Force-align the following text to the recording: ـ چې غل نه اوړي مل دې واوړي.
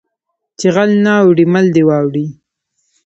ـ 0.29 0.57
چې 0.59 0.67
غل 0.75 0.91
نه 1.05 1.13
اوړي 1.21 1.45
مل 1.53 1.65
دې 1.75 1.83
واوړي. 1.87 2.25